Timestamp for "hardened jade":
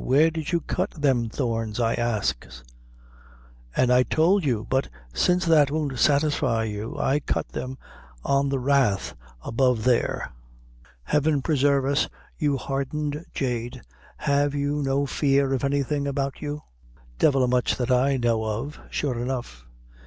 12.58-13.80